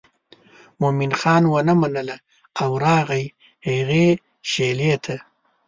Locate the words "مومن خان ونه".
0.81-1.73